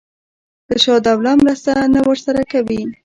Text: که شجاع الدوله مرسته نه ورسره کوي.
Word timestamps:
که 0.67 0.75
شجاع 0.83 0.95
الدوله 0.97 1.31
مرسته 1.41 1.71
نه 1.93 2.01
ورسره 2.07 2.41
کوي. 2.51 2.81